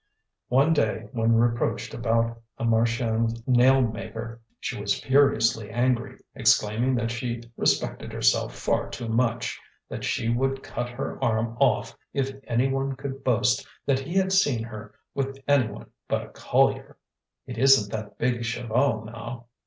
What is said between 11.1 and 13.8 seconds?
arm off if any one could boast